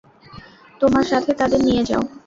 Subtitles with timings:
[0.81, 2.03] তোমার সাথে তাদের নিয়ে যাও।